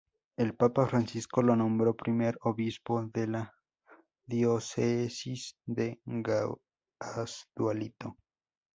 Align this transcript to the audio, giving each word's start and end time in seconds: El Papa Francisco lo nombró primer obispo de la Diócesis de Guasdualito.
El 0.35 0.55
Papa 0.55 0.87
Francisco 0.87 1.43
lo 1.43 1.55
nombró 1.55 1.95
primer 1.95 2.35
obispo 2.41 3.05
de 3.13 3.27
la 3.27 3.53
Diócesis 4.25 5.55
de 5.67 6.01
Guasdualito. 6.05 8.17